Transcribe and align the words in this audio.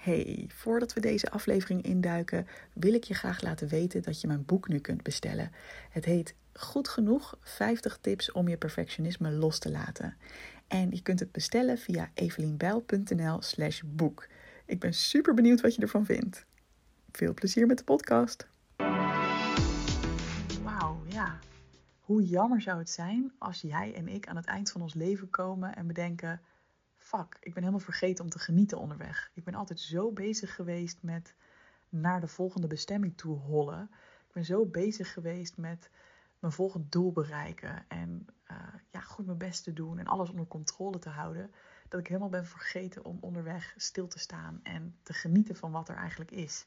Hey, 0.00 0.44
voordat 0.48 0.92
we 0.92 1.00
deze 1.00 1.30
aflevering 1.30 1.82
induiken, 1.82 2.46
wil 2.72 2.94
ik 2.94 3.04
je 3.04 3.14
graag 3.14 3.42
laten 3.42 3.68
weten 3.68 4.02
dat 4.02 4.20
je 4.20 4.26
mijn 4.26 4.44
boek 4.44 4.68
nu 4.68 4.78
kunt 4.78 5.02
bestellen. 5.02 5.52
Het 5.90 6.04
heet 6.04 6.34
Goed 6.52 6.88
genoeg 6.88 7.38
50 7.40 7.98
tips 8.00 8.32
om 8.32 8.48
je 8.48 8.56
perfectionisme 8.56 9.30
los 9.30 9.58
te 9.58 9.70
laten. 9.70 10.16
En 10.68 10.90
je 10.90 11.02
kunt 11.02 11.20
het 11.20 11.32
bestellen 11.32 11.78
via 11.78 12.10
evelienbijl.nl/slash 12.14 13.82
boek. 13.86 14.26
Ik 14.66 14.80
ben 14.80 14.94
super 14.94 15.34
benieuwd 15.34 15.60
wat 15.60 15.74
je 15.74 15.82
ervan 15.82 16.04
vindt. 16.04 16.46
Veel 17.12 17.34
plezier 17.34 17.66
met 17.66 17.78
de 17.78 17.84
podcast. 17.84 18.46
Wauw, 20.62 21.02
ja. 21.08 21.38
Hoe 22.00 22.22
jammer 22.22 22.60
zou 22.60 22.78
het 22.78 22.90
zijn 22.90 23.32
als 23.38 23.60
jij 23.60 23.94
en 23.94 24.08
ik 24.08 24.26
aan 24.26 24.36
het 24.36 24.46
eind 24.46 24.70
van 24.70 24.82
ons 24.82 24.94
leven 24.94 25.30
komen 25.30 25.76
en 25.76 25.86
bedenken: 25.86 26.40
fuck, 27.10 27.36
ik 27.40 27.54
ben 27.54 27.62
helemaal 27.62 27.84
vergeten 27.84 28.24
om 28.24 28.30
te 28.30 28.38
genieten 28.38 28.78
onderweg. 28.78 29.30
Ik 29.34 29.44
ben 29.44 29.54
altijd 29.54 29.80
zo 29.80 30.12
bezig 30.12 30.54
geweest 30.54 31.02
met 31.02 31.34
naar 31.88 32.20
de 32.20 32.28
volgende 32.28 32.66
bestemming 32.66 33.16
toe 33.16 33.38
hollen. 33.38 33.90
Ik 34.26 34.32
ben 34.32 34.44
zo 34.44 34.66
bezig 34.66 35.12
geweest 35.12 35.56
met 35.56 35.90
mijn 36.38 36.52
volgende 36.52 36.88
doel 36.88 37.12
bereiken 37.12 37.84
en 37.88 38.26
uh, 38.50 38.56
ja, 38.90 39.00
goed 39.00 39.26
mijn 39.26 39.38
best 39.38 39.64
te 39.64 39.72
doen 39.72 39.98
en 39.98 40.06
alles 40.06 40.30
onder 40.30 40.46
controle 40.46 40.98
te 40.98 41.08
houden, 41.08 41.50
dat 41.88 42.00
ik 42.00 42.06
helemaal 42.06 42.28
ben 42.28 42.46
vergeten 42.46 43.04
om 43.04 43.18
onderweg 43.20 43.74
stil 43.76 44.08
te 44.08 44.18
staan 44.18 44.60
en 44.62 44.96
te 45.02 45.12
genieten 45.12 45.56
van 45.56 45.70
wat 45.70 45.88
er 45.88 45.96
eigenlijk 45.96 46.30
is. 46.30 46.66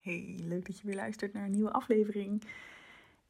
Hey, 0.00 0.34
leuk 0.42 0.66
dat 0.66 0.78
je 0.80 0.86
weer 0.86 0.96
luistert 0.96 1.32
naar 1.32 1.44
een 1.44 1.50
nieuwe 1.50 1.72
aflevering. 1.72 2.42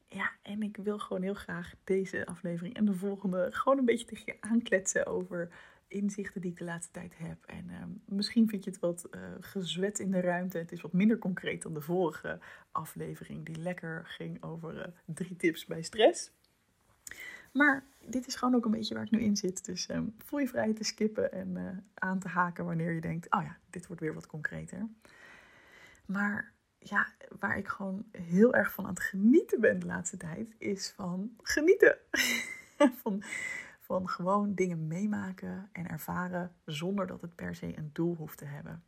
Ja, 0.07 0.33
en 0.43 0.63
ik 0.63 0.77
wil 0.77 0.99
gewoon 0.99 1.23
heel 1.23 1.35
graag 1.35 1.75
deze 1.85 2.27
aflevering 2.27 2.75
en 2.75 2.85
de 2.85 2.95
volgende 2.95 3.49
gewoon 3.53 3.79
een 3.79 3.85
beetje 3.85 4.05
tegen 4.05 4.25
je 4.27 4.37
aankletsen 4.41 5.07
over 5.07 5.49
inzichten 5.89 6.41
die 6.41 6.51
ik 6.51 6.59
de 6.59 6.65
laatste 6.65 6.93
tijd 6.93 7.19
heb. 7.19 7.45
En 7.47 7.71
ehm, 7.71 7.89
misschien 8.05 8.49
vind 8.49 8.65
je 8.65 8.71
het 8.71 8.81
wat 8.81 9.09
uh, 9.11 9.21
gezwet 9.41 9.99
in 9.99 10.11
de 10.11 10.21
ruimte. 10.21 10.59
Het 10.59 10.73
is 10.73 10.81
wat 10.81 10.93
minder 10.93 11.19
concreet 11.19 11.63
dan 11.63 11.75
de 11.75 11.81
vorige 11.81 12.39
aflevering, 12.73 13.47
die 13.47 13.59
lekker 13.59 14.03
ging 14.07 14.43
over 14.43 14.77
uh, 14.77 14.85
drie 15.05 15.37
tips 15.37 15.67
bij 15.67 15.83
stress. 15.83 16.33
Maar 17.53 17.85
dit 18.07 18.27
is 18.27 18.35
gewoon 18.35 18.55
ook 18.55 18.65
een 18.65 18.71
beetje 18.71 18.95
waar 18.95 19.05
ik 19.05 19.11
nu 19.11 19.21
in 19.21 19.37
zit. 19.37 19.65
Dus 19.65 19.89
um, 19.89 20.15
voel 20.19 20.39
je 20.41 20.49
vrij 20.49 20.73
te 20.73 20.85
skippen 20.85 21.33
en 21.33 21.57
uh, 21.57 21.71
aan 21.95 22.19
te 22.19 22.29
haken 22.29 22.65
wanneer 22.65 22.93
je 22.93 23.01
denkt: 23.01 23.31
oh 23.31 23.43
ja, 23.43 23.59
dit 23.71 23.87
wordt 23.87 24.03
weer 24.03 24.15
wat 24.15 24.27
concreter. 24.27 24.89
Maar 26.07 26.53
ja, 26.83 27.07
waar 27.39 27.57
ik 27.57 27.69
gewoon 27.69 28.05
heel 28.13 28.55
erg 28.55 28.73
van 28.73 28.85
aan 28.85 28.95
het 28.95 29.03
genieten 29.03 29.61
ben 29.61 29.79
de 29.79 29.87
laatste 29.87 30.17
tijd, 30.17 30.55
is 30.59 30.93
van 30.97 31.37
genieten. 31.43 31.97
van, 33.03 33.23
van 33.81 34.09
gewoon 34.09 34.55
dingen 34.55 34.87
meemaken 34.87 35.69
en 35.73 35.89
ervaren 35.89 36.53
zonder 36.65 37.07
dat 37.07 37.21
het 37.21 37.35
per 37.35 37.55
se 37.55 37.79
een 37.79 37.91
doel 37.93 38.15
hoeft 38.15 38.39
te 38.39 38.45
hebben. 38.45 38.85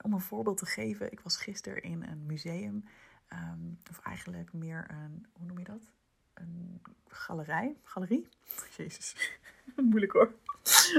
Om 0.00 0.12
een 0.12 0.20
voorbeeld 0.20 0.58
te 0.58 0.66
geven, 0.66 1.12
ik 1.12 1.20
was 1.20 1.36
gisteren 1.36 1.82
in 1.82 2.02
een 2.02 2.26
museum, 2.26 2.84
um, 3.32 3.78
of 3.90 3.98
eigenlijk 3.98 4.52
meer 4.52 4.86
een, 4.90 5.26
hoe 5.32 5.46
noem 5.46 5.58
je 5.58 5.64
dat? 5.64 5.88
Een 6.34 6.82
galerij, 7.06 7.76
galerie? 7.82 8.28
Jezus, 8.76 9.38
moeilijk 9.90 10.12
hoor. 10.12 10.32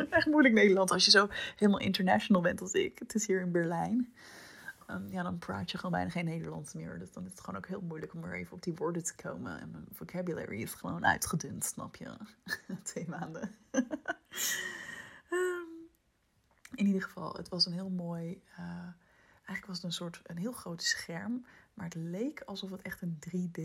Echt 0.09 0.27
moeilijk 0.27 0.53
Nederland 0.53 0.91
als 0.91 1.05
je 1.05 1.11
zo 1.11 1.27
helemaal 1.55 1.79
international 1.79 2.41
bent 2.41 2.61
als 2.61 2.73
ik. 2.73 2.99
Het 2.99 3.15
is 3.15 3.27
hier 3.27 3.41
in 3.41 3.51
Berlijn. 3.51 4.13
Um, 4.91 5.11
ja, 5.11 5.23
dan 5.23 5.37
praat 5.37 5.71
je 5.71 5.77
gewoon 5.77 5.91
bijna 5.91 6.09
geen 6.09 6.25
Nederlands 6.25 6.73
meer. 6.73 6.99
Dus 6.99 7.11
dan 7.11 7.25
is 7.25 7.31
het 7.31 7.39
gewoon 7.39 7.55
ook 7.55 7.67
heel 7.67 7.81
moeilijk 7.81 8.13
om 8.13 8.21
weer 8.21 8.35
even 8.35 8.53
op 8.53 8.63
die 8.63 8.75
woorden 8.75 9.03
te 9.03 9.15
komen. 9.15 9.59
En 9.59 9.71
mijn 9.71 9.87
vocabulary 9.91 10.61
is 10.61 10.73
gewoon 10.73 11.05
uitgedund, 11.05 11.65
snap 11.65 11.95
je? 11.95 12.17
Twee 12.83 13.07
maanden. 13.07 13.55
um, 13.71 13.87
in 16.75 16.85
ieder 16.85 17.01
geval, 17.01 17.33
het 17.33 17.49
was 17.49 17.65
een 17.65 17.73
heel 17.73 17.89
mooi. 17.89 18.43
Uh, 18.59 18.59
eigenlijk 19.35 19.65
was 19.65 19.75
het 19.75 19.85
een 19.85 19.91
soort 19.91 20.19
een 20.23 20.37
heel 20.37 20.51
groot 20.51 20.83
scherm. 20.83 21.45
Maar 21.73 21.85
het 21.85 21.95
leek 21.95 22.41
alsof 22.41 22.69
het 22.69 22.81
echt 22.81 23.01
een 23.01 23.19
3D 23.29 23.61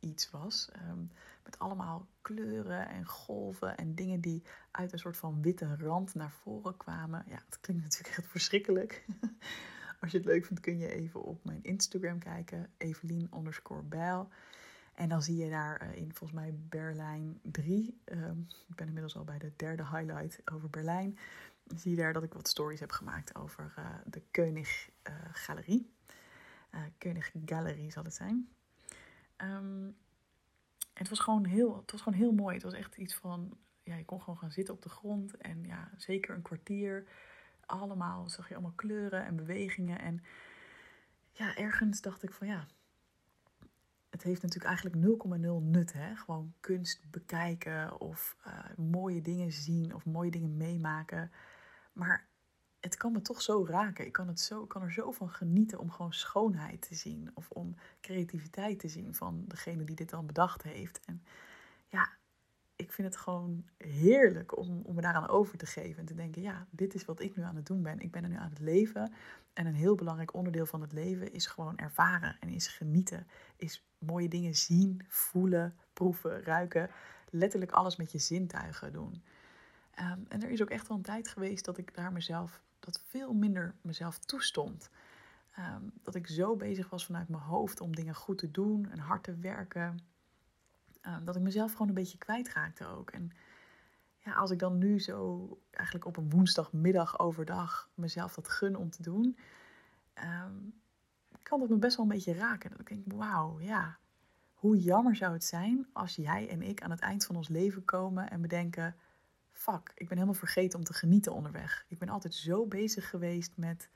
iets 0.00 0.30
was. 0.30 0.68
Um, 0.88 1.10
met 1.44 1.58
allemaal 1.58 2.06
kleuren 2.22 2.88
en 2.88 3.06
golven 3.06 3.76
en 3.76 3.94
dingen 3.94 4.20
die 4.20 4.42
uit 4.70 4.92
een 4.92 4.98
soort 4.98 5.16
van 5.16 5.42
witte 5.42 5.76
rand 5.76 6.14
naar 6.14 6.32
voren 6.42 6.76
kwamen. 6.76 7.24
Ja, 7.28 7.42
het 7.46 7.60
klinkt 7.60 7.82
natuurlijk 7.82 8.16
echt 8.16 8.26
verschrikkelijk. 8.28 9.04
Als 10.00 10.10
je 10.10 10.16
het 10.16 10.26
leuk 10.26 10.44
vindt, 10.44 10.60
kun 10.62 10.78
je 10.78 10.88
even 10.88 11.22
op 11.22 11.44
mijn 11.44 11.62
Instagram 11.62 12.18
kijken, 12.18 12.70
Evelien. 12.76 13.30
En 14.94 15.08
dan 15.08 15.22
zie 15.22 15.36
je 15.36 15.50
daar 15.50 15.82
uh, 15.82 15.96
in 15.96 16.14
volgens 16.14 16.40
mij 16.40 16.54
Berlijn 16.68 17.38
3. 17.42 18.00
Um, 18.04 18.46
ik 18.68 18.74
ben 18.74 18.86
inmiddels 18.86 19.16
al 19.16 19.24
bij 19.24 19.38
de 19.38 19.52
derde 19.56 19.86
highlight 19.86 20.40
over 20.52 20.70
Berlijn. 20.70 21.18
Zie 21.76 21.90
je 21.90 21.96
daar 21.96 22.12
dat 22.12 22.22
ik 22.22 22.32
wat 22.32 22.48
stories 22.48 22.80
heb 22.80 22.90
gemaakt 22.90 23.34
over 23.34 23.74
uh, 23.78 23.84
de 24.04 24.22
König 24.30 24.88
uh, 25.08 25.14
Galerie. 25.32 25.90
König 26.98 27.32
Galerie 27.44 27.90
zal 27.90 28.04
het 28.04 28.14
zijn. 28.14 28.48
Um, 29.42 29.96
het 30.94 31.08
was 31.08 31.18
gewoon 31.18 31.44
heel, 31.44 31.76
het 31.76 31.90
was 31.90 32.00
gewoon 32.00 32.18
heel 32.18 32.32
mooi. 32.32 32.54
Het 32.54 32.62
was 32.62 32.72
echt 32.72 32.96
iets 32.96 33.14
van, 33.14 33.56
ja, 33.82 33.96
je 33.96 34.04
kon 34.04 34.20
gewoon 34.20 34.38
gaan 34.38 34.52
zitten 34.52 34.74
op 34.74 34.82
de 34.82 34.88
grond 34.88 35.36
en 35.36 35.64
ja, 35.64 35.90
zeker 35.96 36.34
een 36.34 36.42
kwartier 36.42 37.04
allemaal, 37.66 38.28
zag 38.28 38.48
je 38.48 38.54
allemaal 38.54 38.72
kleuren 38.76 39.24
en 39.24 39.36
bewegingen. 39.36 39.98
En 39.98 40.22
ja, 41.30 41.56
ergens 41.56 42.00
dacht 42.00 42.22
ik 42.22 42.32
van 42.32 42.46
ja, 42.46 42.66
het 44.10 44.22
heeft 44.22 44.42
natuurlijk 44.42 44.70
eigenlijk 44.70 44.96
0,0 45.36 45.62
nut. 45.62 45.92
Hè? 45.92 46.16
Gewoon 46.16 46.54
kunst 46.60 47.10
bekijken 47.10 48.00
of 48.00 48.36
uh, 48.46 48.76
mooie 48.76 49.22
dingen 49.22 49.52
zien 49.52 49.94
of 49.94 50.04
mooie 50.04 50.30
dingen 50.30 50.56
meemaken. 50.56 51.30
Maar 51.92 52.26
het 52.80 52.96
kan 52.96 53.12
me 53.12 53.20
toch 53.20 53.42
zo 53.42 53.66
raken. 53.66 54.06
Ik 54.06 54.12
kan, 54.12 54.28
het 54.28 54.40
zo, 54.40 54.66
kan 54.66 54.82
er 54.82 54.92
zo 54.92 55.10
van 55.10 55.30
genieten 55.30 55.78
om 55.78 55.90
gewoon 55.90 56.12
schoonheid 56.12 56.88
te 56.88 56.94
zien. 56.94 57.30
Of 57.34 57.50
om 57.50 57.74
creativiteit 58.00 58.78
te 58.78 58.88
zien 58.88 59.14
van 59.14 59.44
degene 59.46 59.84
die 59.84 59.96
dit 59.96 60.10
dan 60.10 60.26
bedacht 60.26 60.62
heeft. 60.62 61.00
En 61.04 61.22
vind 62.96 63.14
het 63.14 63.16
gewoon 63.16 63.64
heerlijk 63.76 64.56
om, 64.56 64.80
om 64.82 64.94
me 64.94 65.00
daaraan 65.00 65.28
over 65.28 65.58
te 65.58 65.66
geven. 65.66 65.98
En 65.98 66.06
te 66.06 66.14
denken, 66.14 66.42
ja, 66.42 66.66
dit 66.70 66.94
is 66.94 67.04
wat 67.04 67.20
ik 67.20 67.36
nu 67.36 67.42
aan 67.42 67.56
het 67.56 67.66
doen 67.66 67.82
ben. 67.82 68.00
Ik 68.00 68.10
ben 68.10 68.22
er 68.22 68.28
nu 68.28 68.36
aan 68.36 68.50
het 68.50 68.58
leven. 68.58 69.12
En 69.52 69.66
een 69.66 69.74
heel 69.74 69.94
belangrijk 69.94 70.34
onderdeel 70.34 70.66
van 70.66 70.80
het 70.80 70.92
leven 70.92 71.32
is 71.32 71.46
gewoon 71.46 71.76
ervaren 71.76 72.36
en 72.40 72.48
is 72.48 72.68
genieten. 72.68 73.26
Is 73.56 73.86
mooie 73.98 74.28
dingen 74.28 74.54
zien, 74.54 75.04
voelen, 75.08 75.74
proeven, 75.92 76.42
ruiken. 76.42 76.90
Letterlijk 77.30 77.72
alles 77.72 77.96
met 77.96 78.12
je 78.12 78.18
zintuigen 78.18 78.92
doen. 78.92 79.22
Um, 80.00 80.24
en 80.28 80.42
er 80.42 80.50
is 80.50 80.62
ook 80.62 80.70
echt 80.70 80.88
wel 80.88 80.96
een 80.96 81.02
tijd 81.02 81.28
geweest 81.28 81.64
dat 81.64 81.78
ik 81.78 81.94
daar 81.94 82.12
mezelf, 82.12 82.62
dat 82.80 83.02
veel 83.06 83.32
minder 83.32 83.74
mezelf 83.80 84.18
toestond. 84.18 84.90
Um, 85.58 85.92
dat 86.02 86.14
ik 86.14 86.26
zo 86.26 86.56
bezig 86.56 86.90
was 86.90 87.06
vanuit 87.06 87.28
mijn 87.28 87.42
hoofd 87.42 87.80
om 87.80 87.94
dingen 87.94 88.14
goed 88.14 88.38
te 88.38 88.50
doen 88.50 88.90
en 88.90 88.98
hard 88.98 89.24
te 89.24 89.36
werken 89.36 89.98
Ehm, 91.06 91.24
dat 91.24 91.36
ik 91.36 91.42
mezelf 91.42 91.72
gewoon 91.72 91.88
een 91.88 91.94
beetje 91.94 92.18
kwijtraakte 92.18 92.86
ook. 92.86 93.10
En 93.10 93.30
ja, 94.18 94.32
als 94.34 94.50
ik 94.50 94.58
dan 94.58 94.78
nu 94.78 95.00
zo 95.00 95.48
eigenlijk 95.70 96.06
op 96.06 96.16
een 96.16 96.30
woensdagmiddag 96.30 97.18
overdag 97.18 97.90
mezelf 97.94 98.34
dat 98.34 98.48
gun 98.48 98.76
om 98.76 98.90
te 98.90 99.02
doen, 99.02 99.38
um, 100.44 100.74
kan 101.42 101.60
dat 101.60 101.68
me 101.68 101.76
best 101.76 101.96
wel 101.96 102.06
een 102.06 102.12
beetje 102.12 102.34
raken. 102.34 102.70
Dat 102.70 102.80
ik 102.80 102.88
denk, 102.88 103.12
wauw, 103.12 103.60
ja, 103.60 103.98
hoe 104.54 104.78
jammer 104.78 105.16
zou 105.16 105.32
het 105.32 105.44
zijn 105.44 105.86
als 105.92 106.16
jij 106.16 106.48
en 106.48 106.62
ik 106.62 106.82
aan 106.82 106.90
het 106.90 107.00
eind 107.00 107.24
van 107.24 107.36
ons 107.36 107.48
leven 107.48 107.84
komen 107.84 108.30
en 108.30 108.40
bedenken, 108.40 108.96
fuck, 109.52 109.92
ik 109.94 110.08
ben 110.08 110.18
helemaal 110.18 110.40
vergeten 110.40 110.78
om 110.78 110.84
te 110.84 110.94
genieten 110.94 111.32
onderweg. 111.32 111.84
Ik 111.88 111.98
ben 111.98 112.08
altijd 112.08 112.34
zo 112.34 112.66
bezig 112.66 113.10
geweest 113.10 113.52
met 113.56 113.88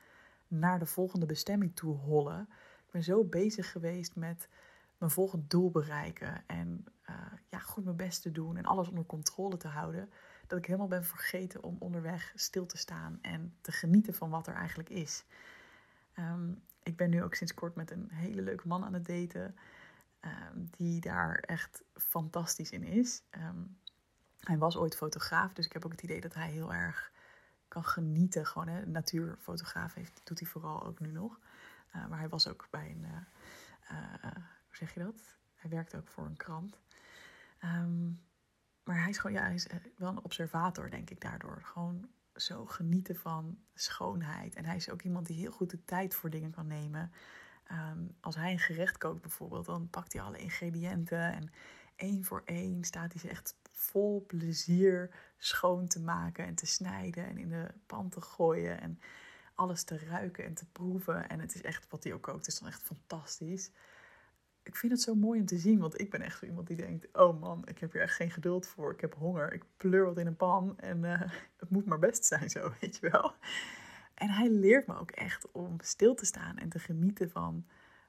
naar 0.48 0.78
de 0.78 0.86
volgende 0.86 1.26
bestemming 1.26 1.76
toe 1.76 1.96
hollen. 1.96 2.48
Ik 2.86 2.90
ben 2.90 3.02
zo 3.02 3.24
bezig 3.24 3.70
geweest 3.70 4.16
met 4.16 4.48
mijn 4.98 5.12
volgende 5.12 5.46
doel 5.46 5.70
bereiken 5.70 6.42
en 6.46 6.84
goed 7.60 7.84
mijn 7.84 7.96
best 7.96 8.22
te 8.22 8.32
doen 8.32 8.56
en 8.56 8.64
alles 8.64 8.88
onder 8.88 9.06
controle 9.06 9.56
te 9.56 9.68
houden, 9.68 10.10
dat 10.46 10.58
ik 10.58 10.66
helemaal 10.66 10.88
ben 10.88 11.04
vergeten 11.04 11.62
om 11.62 11.76
onderweg 11.78 12.32
stil 12.34 12.66
te 12.66 12.76
staan 12.76 13.18
en 13.22 13.54
te 13.60 13.72
genieten 13.72 14.14
van 14.14 14.30
wat 14.30 14.46
er 14.46 14.54
eigenlijk 14.54 14.88
is. 14.88 15.24
Um, 16.18 16.62
ik 16.82 16.96
ben 16.96 17.10
nu 17.10 17.22
ook 17.22 17.34
sinds 17.34 17.54
kort 17.54 17.74
met 17.74 17.90
een 17.90 18.08
hele 18.10 18.42
leuke 18.42 18.68
man 18.68 18.84
aan 18.84 18.94
het 18.94 19.06
daten, 19.06 19.56
um, 20.20 20.68
die 20.70 21.00
daar 21.00 21.38
echt 21.38 21.82
fantastisch 21.94 22.70
in 22.70 22.82
is. 22.82 23.22
Um, 23.30 23.78
hij 24.40 24.58
was 24.58 24.76
ooit 24.76 24.96
fotograaf, 24.96 25.52
dus 25.52 25.66
ik 25.66 25.72
heb 25.72 25.84
ook 25.84 25.92
het 25.92 26.02
idee 26.02 26.20
dat 26.20 26.34
hij 26.34 26.50
heel 26.50 26.72
erg 26.72 27.12
kan 27.68 27.84
genieten. 27.84 28.46
Gewoon, 28.46 28.68
hè. 28.68 28.86
Natuurfotograaf 28.86 29.94
heeft, 29.94 30.20
doet 30.24 30.40
hij 30.40 30.48
vooral 30.48 30.84
ook 30.84 31.00
nu 31.00 31.10
nog. 31.12 31.38
Uh, 31.96 32.06
maar 32.06 32.18
hij 32.18 32.28
was 32.28 32.48
ook 32.48 32.68
bij 32.70 32.90
een, 32.90 33.04
uh, 33.04 34.20
hoe 34.66 34.76
zeg 34.76 34.94
je 34.94 35.00
dat? 35.00 35.36
Hij 35.54 35.70
werkt 35.70 35.94
ook 35.94 36.08
voor 36.08 36.24
een 36.24 36.36
krant. 36.36 36.78
Um, 37.64 38.20
maar 38.84 39.00
hij 39.00 39.08
is 39.08 39.18
gewoon, 39.18 39.36
ja, 39.36 39.42
hij 39.42 39.54
is 39.54 39.66
wel 39.96 40.08
een 40.08 40.24
observator, 40.24 40.90
denk 40.90 41.10
ik, 41.10 41.20
daardoor. 41.20 41.60
Gewoon 41.64 42.08
zo 42.34 42.66
genieten 42.66 43.16
van 43.16 43.58
schoonheid. 43.74 44.54
En 44.54 44.64
hij 44.64 44.76
is 44.76 44.90
ook 44.90 45.02
iemand 45.02 45.26
die 45.26 45.36
heel 45.36 45.52
goed 45.52 45.70
de 45.70 45.84
tijd 45.84 46.14
voor 46.14 46.30
dingen 46.30 46.50
kan 46.50 46.66
nemen. 46.66 47.12
Um, 47.72 48.16
als 48.20 48.34
hij 48.34 48.52
een 48.52 48.58
gerecht 48.58 48.98
kookt 48.98 49.20
bijvoorbeeld, 49.20 49.66
dan 49.66 49.90
pakt 49.90 50.12
hij 50.12 50.22
alle 50.22 50.38
ingrediënten 50.38 51.32
en 51.32 51.52
één 51.96 52.24
voor 52.24 52.42
één 52.44 52.84
staat 52.84 53.12
hij 53.12 53.20
ze 53.20 53.28
echt 53.28 53.54
vol 53.70 54.24
plezier 54.26 55.10
schoon 55.38 55.86
te 55.86 56.00
maken 56.00 56.46
en 56.46 56.54
te 56.54 56.66
snijden 56.66 57.26
en 57.26 57.38
in 57.38 57.48
de 57.48 57.74
pan 57.86 58.08
te 58.08 58.20
gooien 58.20 58.80
en 58.80 59.00
alles 59.54 59.82
te 59.82 59.98
ruiken 59.98 60.44
en 60.44 60.54
te 60.54 60.66
proeven. 60.66 61.28
En 61.28 61.40
het 61.40 61.54
is 61.54 61.62
echt, 61.62 61.86
wat 61.88 62.04
hij 62.04 62.12
ook 62.12 62.22
kookt, 62.22 62.46
is 62.46 62.58
dan 62.58 62.68
echt 62.68 62.82
fantastisch. 62.82 63.70
Ik 64.62 64.76
vind 64.76 64.92
het 64.92 65.00
zo 65.00 65.14
mooi 65.14 65.40
om 65.40 65.46
te 65.46 65.58
zien, 65.58 65.78
want 65.78 66.00
ik 66.00 66.10
ben 66.10 66.20
echt 66.20 66.38
zo 66.38 66.46
iemand 66.46 66.66
die 66.66 66.76
denkt: 66.76 67.08
Oh 67.12 67.40
man, 67.40 67.62
ik 67.66 67.78
heb 67.78 67.92
hier 67.92 68.02
echt 68.02 68.14
geen 68.14 68.30
geduld 68.30 68.66
voor. 68.66 68.92
Ik 68.92 69.00
heb 69.00 69.14
honger. 69.14 69.52
Ik 69.52 69.64
pleur 69.76 70.04
wat 70.04 70.18
in 70.18 70.26
een 70.26 70.36
pan 70.36 70.78
en 70.78 71.02
uh, 71.02 71.20
het 71.62 71.70
moet 71.70 71.86
maar 71.86 71.98
best 71.98 72.24
zijn, 72.24 72.50
zo 72.56 72.72
weet 72.80 72.96
je 72.96 73.10
wel. 73.10 73.34
En 74.14 74.28
hij 74.30 74.48
leert 74.48 74.86
me 74.86 74.98
ook 74.98 75.10
echt 75.10 75.50
om 75.50 75.76
stil 75.80 76.14
te 76.14 76.24
staan 76.24 76.56
en 76.56 76.68
te 76.68 76.78
genieten 76.78 77.30
van 77.30 77.66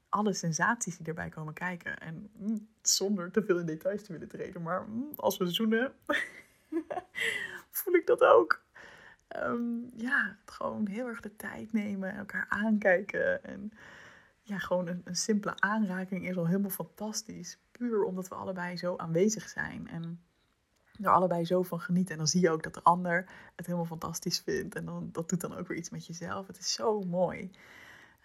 alle 0.10 0.34
sensaties 0.34 0.98
die 0.98 1.08
erbij 1.08 1.30
komen 1.30 1.54
kijken. 1.54 2.00
En 2.00 2.30
mm, 2.38 2.68
zonder 2.82 3.32
te 3.32 3.44
veel 3.44 3.60
in 3.60 3.66
details 3.66 4.04
te 4.04 4.12
willen 4.12 4.28
treden, 4.28 4.62
maar 4.62 4.88
mm, 4.88 5.12
als 5.16 5.38
we 5.38 5.48
zoenen, 5.48 5.94
voel 7.70 7.94
ik 7.94 8.08
dat 8.08 8.22
ook. 8.22 8.64
Ehm, 9.28 9.80
ja, 9.96 10.38
gewoon 10.46 10.88
heel 10.88 11.08
erg 11.08 11.22
de 11.22 11.36
tijd 11.36 11.74
nemen, 11.74 12.16
elkaar 12.16 12.46
aankijken. 12.50 13.44
En 13.44 13.72
ja, 14.42 14.58
gewoon 14.58 14.88
een, 14.88 15.02
een 15.04 15.16
simpele 15.16 15.60
aanraking 15.60 16.28
is 16.28 16.38
al 16.38 16.48
helemaal 16.48 16.70
fantastisch. 16.70 17.60
Puur 17.72 18.04
omdat 18.04 18.28
we 18.28 18.36
allebei 18.36 18.78
zo 18.78 18.98
aanwezig 18.98 19.50
zijn. 19.50 19.88
En 19.88 20.22
er 21.02 21.12
allebei 21.12 21.46
zo 21.46 21.64
van 21.64 21.80
genieten. 21.80 22.12
En 22.12 22.18
dan 22.18 22.28
zie 22.28 22.42
je 22.42 22.50
ook 22.50 22.64
dat 22.64 22.74
de 22.74 22.84
ander 22.84 23.30
het 23.56 23.66
helemaal 23.66 23.88
fantastisch 23.88 24.40
vindt. 24.40 24.76
En 24.76 24.86
dan, 24.86 25.10
dat 25.12 25.30
doet 25.30 25.42
dan 25.42 25.56
ook 25.56 25.68
weer 25.68 25.78
iets 25.78 25.90
met 25.90 26.06
jezelf. 26.06 26.48
Het 26.48 26.58
is 26.58 26.74
zo 26.74 27.02
mooi. 27.02 27.52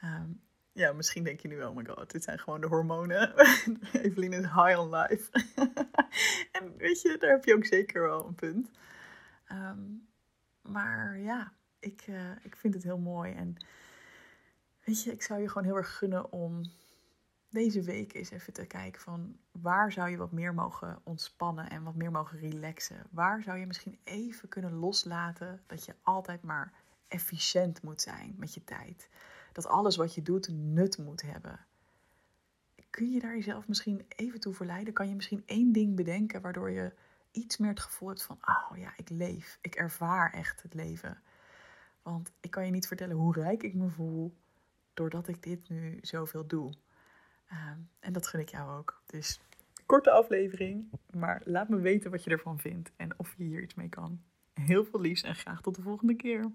Ehm, 0.00 0.30
ja, 0.72 0.92
misschien 0.92 1.24
denk 1.24 1.40
je 1.40 1.48
nu, 1.48 1.62
oh 1.62 1.76
my 1.76 1.84
god, 1.84 2.10
dit 2.10 2.24
zijn 2.24 2.38
gewoon 2.38 2.60
de 2.60 2.66
hormonen. 2.66 3.34
Evelien 3.92 4.32
is 4.32 4.44
high 4.44 4.78
on 4.78 4.94
life. 4.94 5.30
en 6.58 6.76
weet 6.76 7.00
je, 7.00 7.16
daar 7.18 7.30
heb 7.30 7.44
je 7.44 7.54
ook 7.54 7.64
zeker 7.64 8.02
wel 8.02 8.26
een 8.26 8.34
punt. 8.34 8.70
Ehm, 9.46 9.80
maar 10.62 11.18
ja, 11.18 11.52
ik, 11.78 12.06
uh, 12.06 12.30
ik 12.42 12.56
vind 12.56 12.74
het 12.74 12.82
heel 12.82 12.98
mooi. 12.98 13.32
En 13.32 13.56
weet 14.86 15.02
je, 15.02 15.12
ik 15.12 15.22
zou 15.22 15.40
je 15.40 15.48
gewoon 15.48 15.64
heel 15.64 15.76
erg 15.76 15.96
gunnen 15.96 16.32
om 16.32 16.62
deze 17.50 17.82
week 17.82 18.14
eens 18.14 18.30
even 18.30 18.52
te 18.52 18.66
kijken 18.66 19.00
van 19.00 19.36
waar 19.50 19.92
zou 19.92 20.10
je 20.10 20.16
wat 20.16 20.32
meer 20.32 20.54
mogen 20.54 20.98
ontspannen 21.04 21.70
en 21.70 21.82
wat 21.82 21.94
meer 21.94 22.10
mogen 22.10 22.38
relaxen. 22.38 23.06
Waar 23.10 23.42
zou 23.42 23.58
je 23.58 23.66
misschien 23.66 23.98
even 24.04 24.48
kunnen 24.48 24.72
loslaten 24.72 25.62
dat 25.66 25.84
je 25.84 25.94
altijd 26.02 26.42
maar 26.42 26.72
efficiënt 27.08 27.82
moet 27.82 28.00
zijn 28.00 28.34
met 28.38 28.54
je 28.54 28.64
tijd 28.64 29.08
dat 29.52 29.66
alles 29.66 29.96
wat 29.96 30.14
je 30.14 30.22
doet 30.22 30.48
nut 30.48 30.98
moet 30.98 31.22
hebben. 31.22 31.66
Kun 32.90 33.10
je 33.10 33.20
daar 33.20 33.34
jezelf 33.34 33.68
misschien 33.68 34.06
even 34.08 34.40
toe 34.40 34.54
verleiden? 34.54 34.94
Kan 34.94 35.08
je 35.08 35.14
misschien 35.14 35.42
één 35.46 35.72
ding 35.72 35.96
bedenken 35.96 36.40
waardoor 36.40 36.70
je 36.70 36.92
iets 37.30 37.56
meer 37.56 37.70
het 37.70 37.80
gevoel 37.80 38.08
hebt 38.08 38.22
van: 38.22 38.38
oh 38.40 38.78
ja, 38.78 38.92
ik 38.96 39.08
leef, 39.08 39.58
ik 39.60 39.74
ervaar 39.74 40.32
echt 40.32 40.62
het 40.62 40.74
leven. 40.74 41.22
Want 42.02 42.32
ik 42.40 42.50
kan 42.50 42.64
je 42.64 42.70
niet 42.70 42.86
vertellen 42.86 43.16
hoe 43.16 43.34
rijk 43.34 43.62
ik 43.62 43.74
me 43.74 43.88
voel 43.88 44.34
doordat 44.96 45.28
ik 45.28 45.42
dit 45.42 45.68
nu 45.68 45.98
zoveel 46.00 46.46
doe. 46.46 46.72
Ehm, 47.48 47.78
en 48.00 48.12
dat 48.12 48.26
gun 48.26 48.40
ik 48.40 48.48
jou 48.48 48.78
ook. 48.78 49.02
Dus 49.06 49.40
korte 49.86 50.10
aflevering, 50.10 50.90
maar 51.10 51.42
laat 51.44 51.68
me 51.68 51.80
weten 51.80 52.10
wat 52.10 52.24
je 52.24 52.30
ervan 52.30 52.58
vindt 52.58 52.92
en 52.96 53.18
of 53.18 53.34
je 53.36 53.44
hier 53.44 53.62
iets 53.62 53.74
mee 53.74 53.88
kan. 53.88 54.20
Heel 54.54 54.84
veel 54.84 55.00
liefs 55.00 55.22
en 55.22 55.34
graag 55.34 55.60
tot 55.60 55.74
de 55.74 55.82
volgende 55.82 56.14
keer. 56.14 56.52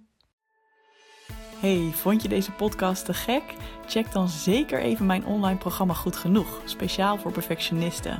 Hey, 1.60 1.92
vond 1.94 2.22
je 2.22 2.30
deze 2.30 2.52
podcast 2.52 3.06
te 3.06 3.14
gek? 3.14 3.44
Check 3.86 4.12
dan 4.12 4.30
zeker 4.30 4.80
even 4.80 5.06
mijn 5.06 5.26
online 5.26 5.58
programma 5.58 5.94
Goed 5.94 6.16
Genoeg, 6.16 6.62
speciaal 6.66 7.18
voor 7.18 7.32
perfectionisten. 7.32 8.20